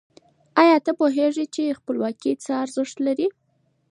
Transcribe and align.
آیا 0.61 0.77
ته 0.85 0.91
پوهېږي 0.99 1.45
چې 1.55 1.77
خپلواکي 1.79 2.31
څه 2.43 2.51
ارزښت 2.63 2.95
لري؟ 3.07 3.27